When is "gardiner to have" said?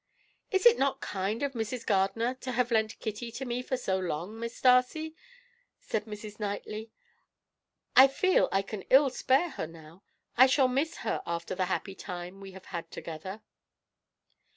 1.85-2.71